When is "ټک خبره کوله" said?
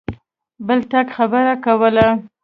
0.91-2.07